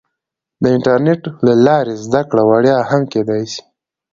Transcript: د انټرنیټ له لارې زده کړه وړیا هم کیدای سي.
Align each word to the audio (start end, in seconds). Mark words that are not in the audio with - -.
د 0.61 0.63
انټرنیټ 0.75 1.21
له 1.45 1.53
لارې 1.65 1.93
زده 2.05 2.21
کړه 2.29 2.43
وړیا 2.49 2.77
هم 2.89 3.01
کیدای 3.13 3.43
سي. 3.53 3.61